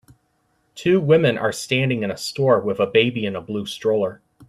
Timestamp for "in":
2.01-2.09, 3.23-3.35